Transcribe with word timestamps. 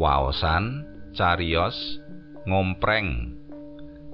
Waosan 0.00 0.88
cariyos 1.12 1.76
ngompreng 2.48 3.36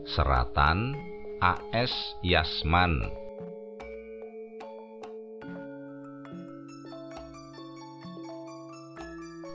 seratan 0.02 0.98
AS 1.38 1.94
Yasman 2.26 3.06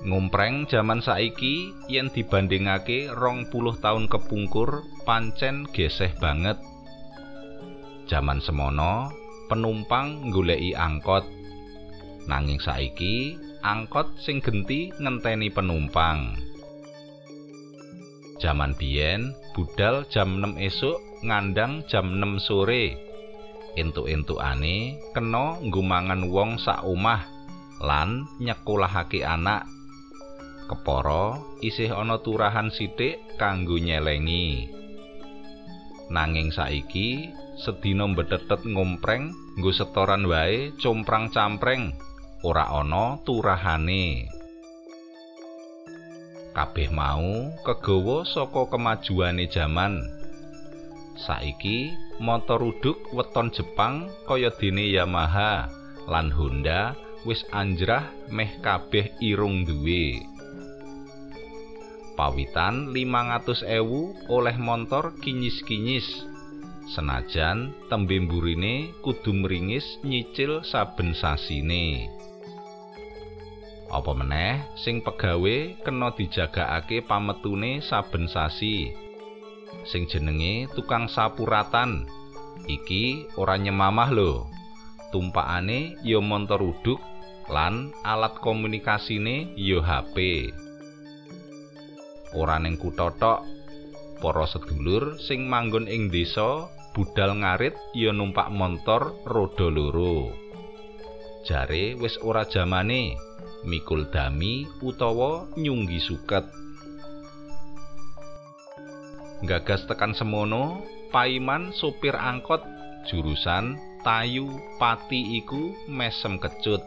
Ngompreng 0.07 0.71
jaman 0.71 1.03
saiki 1.03 1.75
yen 1.91 2.07
dibandingake 2.07 3.11
rong 3.11 3.51
puluh 3.51 3.75
taun 3.83 4.07
kepungkur 4.07 4.87
pancen 5.03 5.67
geseh 5.75 6.15
banget. 6.15 6.55
Jaman 8.07 8.39
semono 8.39 9.11
penumpang 9.51 10.31
nggoleki 10.31 10.79
angkot. 10.79 11.40
Nanging 12.29 12.61
saiki 12.61 13.37
angkot 13.65 14.17
sing 14.21 14.41
genti 14.41 14.93
ngenteni 14.97 15.49
penumpang. 15.49 16.37
Jaman 18.41 18.73
biyen 18.77 19.33
budal 19.53 20.05
jam 20.09 20.41
6 20.41 20.57
esuk 20.57 20.97
ngandang 21.21 21.85
jam 21.85 22.17
6 22.17 22.41
sore. 22.41 22.97
Entuk-entukane 23.77 24.99
kena 25.15 25.61
nggumangan 25.61 26.27
wong 26.27 26.59
sak 26.59 26.83
omah 26.83 27.23
lan 27.79 28.25
nyekolahake 28.41 29.23
anak. 29.23 29.69
kepara 30.71 31.35
isih 31.59 31.91
ana 31.91 32.23
turahan 32.23 32.71
sithik 32.71 33.19
kanggo 33.35 33.75
nyelengi. 33.75 34.71
Nanging 36.07 36.55
saiki 36.55 37.27
sedina 37.59 38.07
mbetetet 38.07 38.63
ngompreng 38.63 39.35
nggo 39.59 39.71
setoran 39.75 40.23
wae 40.31 40.71
comprang-campreng 40.79 41.91
ora 42.41 42.69
ana 42.69 43.21
turahane. 43.25 44.29
Kabeh 46.51 46.91
mau 46.91 47.53
kegawa 47.63 48.27
saka 48.27 48.67
kemajuane 48.67 49.47
jaman. 49.47 50.03
Saiki 51.15 51.93
motor 52.19 52.59
uduk 52.59 53.13
weton 53.15 53.53
Jepang 53.55 54.09
kaya 54.27 54.51
dene 54.57 54.89
Yamaha 54.89 55.69
lan 56.09 56.33
Honda 56.33 56.97
wis 57.23 57.45
anjrah 57.53 58.09
meh 58.33 58.59
kabeh 58.59 59.15
irung 59.21 59.63
duwe. 59.63 60.31
pawitan 62.21 62.93
500.000 62.93 64.29
oleh 64.29 64.55
montor 64.61 65.17
kinyis-kinyis. 65.25 66.05
Senajan 66.93 67.73
tembe 67.89 68.19
mburine 68.21 68.93
kudu 69.01 69.33
mringis 69.33 69.97
nyicil 70.05 70.61
saben 70.61 71.17
sasine. 71.17 72.13
Apa 73.91 74.15
meneh 74.15 74.63
sing 74.79 75.03
pegawe 75.03 75.83
kena 75.83 76.15
dijagakake 76.15 77.03
pametune 77.03 77.83
saben 77.83 78.31
sasi. 78.31 78.95
Sing 79.83 80.07
jenenge 80.07 80.71
tukang 80.71 81.11
sapuratan. 81.11 82.07
Iki 82.71 83.35
ora 83.35 83.59
nyemamah 83.59 84.09
lho. 84.15 84.47
Tumpakane 85.11 85.99
ya 86.07 86.23
montor 86.23 86.63
uduk 86.63 87.03
lan 87.51 87.91
alat 88.07 88.39
komunikasine 88.39 89.51
ya 89.59 89.83
HP. 89.83 90.15
ora 92.31 92.59
ning 92.63 92.79
kutha 92.79 93.11
tok 93.19 93.43
para 94.23 94.45
sedulur 94.47 95.19
sing 95.19 95.51
manggon 95.51 95.87
ing 95.91 96.07
desa 96.07 96.71
budal 96.95 97.43
ngarit 97.43 97.75
ya 97.91 98.15
numpak 98.15 98.47
montor 98.51 99.15
roda 99.27 99.67
loro 99.67 100.31
jare 101.47 101.97
wis 101.97 102.17
ora 102.21 102.45
jamane 102.45 103.17
mikul 103.65 104.09
dami 104.09 104.65
utawa 104.81 105.47
nyunggi 105.57 105.99
suket 106.01 106.45
gagas 109.45 109.85
tekan 109.89 110.13
semono 110.13 110.85
paiman 111.09 111.73
sopir 111.73 112.13
angkot 112.13 112.61
jurusan 113.09 113.77
tayu 114.05 114.49
pati 114.77 115.41
iku 115.41 115.73
mesem 115.89 116.37
kecut 116.37 116.81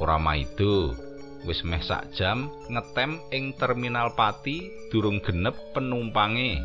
ora 0.00 0.16
maido 0.16 0.96
wis 1.42 1.66
meh 1.66 1.82
sak 1.82 2.14
jam 2.14 2.46
ngetem 2.70 3.18
ing 3.34 3.50
terminal 3.58 4.14
Pati 4.14 4.70
durung 4.94 5.18
genep 5.18 5.58
penumpange. 5.74 6.62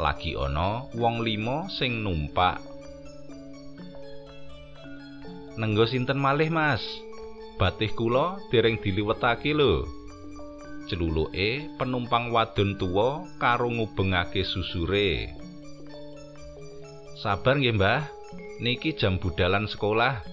Lagi 0.00 0.32
ana 0.32 0.88
wong 0.96 1.20
limo 1.20 1.68
sing 1.68 2.00
numpak. 2.00 2.71
Nenggo 5.60 5.84
sinten 5.84 6.16
malih, 6.16 6.48
Mas? 6.48 6.80
Batih 7.60 7.92
kula 7.92 8.40
dereng 8.48 8.80
diliwetake 8.80 9.52
lho. 9.52 9.84
Celuluke 10.88 11.68
penumpang 11.76 12.32
wadon 12.32 12.80
tuwa 12.80 13.28
karo 13.36 13.68
ngubengake 13.68 14.42
susure. 14.42 15.30
Sabar 17.20 17.60
nggih, 17.60 17.76
Mbah. 17.76 18.02
Niki 18.64 18.96
jam 18.96 19.20
budalan 19.20 19.68
sekolah. 19.68 20.24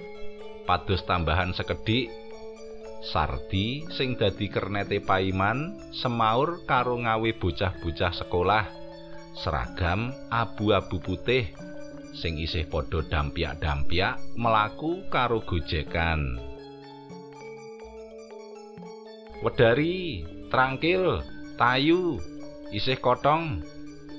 Pados 0.63 1.01
tambahan 1.03 1.51
sekedhik 1.51 2.13
Sardi 2.99 3.87
sing 3.95 4.19
dadi 4.19 4.51
kernete 4.51 4.99
Paiman 4.99 5.79
semaur 5.95 6.67
karo 6.67 6.99
ngawe 6.99 7.31
bocah-bocah 7.39 8.11
sekolah 8.11 8.65
seragam 9.39 10.11
abu-abu 10.27 10.99
putih 10.99 11.47
sing 12.19 12.35
isih 12.35 12.67
padha 12.67 12.99
dampyak-dampyak 13.07 14.19
melaku 14.35 15.07
karo 15.07 15.39
gojekan. 15.47 16.35
Wedari, 19.39 20.27
trangkil, 20.51 21.23
tayu, 21.55 22.19
isih 22.75 22.99
kotong. 22.99 23.63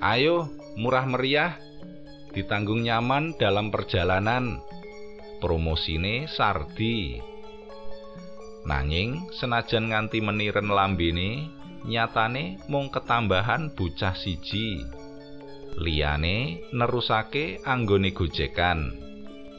Ayo, 0.00 0.48
murah 0.80 1.04
meriah, 1.04 1.60
ditanggung 2.32 2.80
nyaman 2.80 3.36
dalam 3.36 3.68
perjalanan. 3.68 4.64
Promosine 5.44 6.24
Sardi. 6.24 7.20
Nanging 8.64 9.28
senajan 9.36 9.92
nganti 9.92 10.24
meniren 10.24 10.72
lambene, 10.72 11.52
nyatane 11.84 12.60
mung 12.68 12.88
ketambahan 12.88 13.72
bocah 13.76 14.16
siji. 14.16 14.99
Liyane 15.78 16.66
nerusake 16.74 17.62
anggone 17.62 18.10
gojekan 18.10 19.10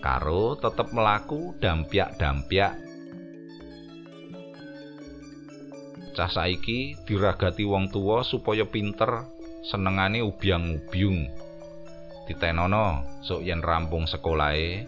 karo 0.01 0.57
tetep 0.57 0.89
melaku 0.91 1.55
dampyak-dampyak. 1.61 2.73
Cah 6.11 6.27
saiki 6.27 6.99
diragati 7.07 7.63
wong 7.63 7.87
tuwa 7.87 8.25
supaya 8.25 8.67
pinter, 8.67 9.29
senengane 9.63 10.19
ubyang-ubyung. 10.25 11.29
Ditenono 12.27 13.07
sok 13.23 13.47
yen 13.47 13.63
rampung 13.63 14.09
sekolahe, 14.09 14.83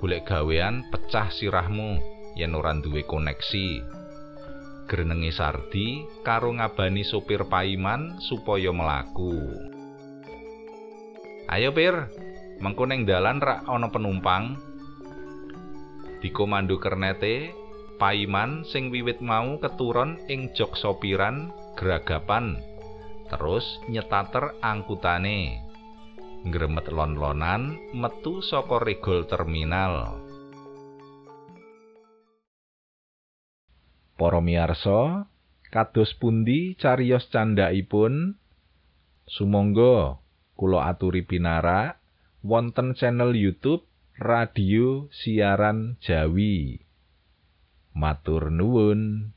golek 0.00 0.26
gawean 0.26 0.88
pecah 0.90 1.30
sirahmu. 1.30 2.18
yen 2.34 2.54
ora 2.54 2.72
duwe 2.78 3.04
koneksi. 3.04 3.82
Grenenge 4.86 5.30
Sardi 5.34 6.02
karo 6.26 6.50
ngabani 6.54 7.02
sopir 7.06 7.46
Paiman 7.46 8.18
supaya 8.22 8.70
melaku. 8.74 9.69
Ayo 11.50 11.74
Pir, 11.74 12.06
mengko 12.62 12.86
ning 12.86 13.10
dalan 13.10 13.42
rak 13.42 13.66
ana 13.66 13.90
penumpang. 13.90 14.54
Dikomando 16.22 16.78
kernete, 16.78 17.50
Paiman 17.98 18.62
sing 18.70 18.94
wiwit 18.94 19.18
mau 19.18 19.58
keturon 19.58 20.22
ing 20.30 20.54
jok 20.54 20.78
sopiran 20.78 21.50
geragapan. 21.74 22.62
Terus 23.26 23.66
nyetater 23.90 24.54
angkutane. 24.62 25.58
Ngremet 26.46 26.86
lon-lonan 26.94 27.76
metu 27.98 28.46
saka 28.46 28.78
regol 28.78 29.26
terminal. 29.26 30.22
Para 34.14 34.38
miyarsa, 34.38 35.26
kados 35.74 36.14
pundi 36.14 36.78
cariyos 36.78 37.26
candhaipun? 37.34 38.38
Sumangga 39.26 40.19
kula 40.60 40.92
aturi 40.92 41.24
pinarak 41.24 41.96
wonten 42.44 42.92
channel 42.92 43.32
YouTube 43.32 43.88
Radio 44.20 45.08
Siaran 45.08 45.96
Jawi. 46.04 46.84
Matur 47.96 48.52
nuwun. 48.52 49.32